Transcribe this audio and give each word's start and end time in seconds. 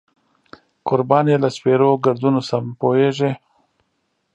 قربان 0.87 1.25
یې 1.31 1.37
له 1.43 1.49
سپېرو 1.55 1.91
ګردونو 2.05 2.39
شم، 2.47 2.65
پوهېږې. 2.79 3.31